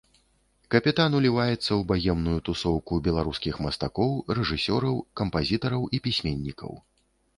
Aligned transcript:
Капітан 0.75 1.17
уліваецца 1.19 1.63
ў 1.63 1.77
багемную 1.91 2.33
тусоўку 2.49 2.93
беларускіх 3.09 3.61
мастакоў, 3.67 4.11
рэжысёраў, 4.41 4.95
кампазітараў 5.23 5.81
і 5.99 6.01
пісьменнікаў. 6.09 6.71